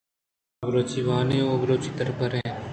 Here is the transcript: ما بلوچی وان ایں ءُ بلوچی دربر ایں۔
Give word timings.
ما 0.59 0.65
بلوچی 0.67 0.99
وان 1.07 1.27
ایں 1.33 1.47
ءُ 1.51 1.61
بلوچی 1.61 1.89
دربر 1.97 2.31
ایں۔ 2.35 2.49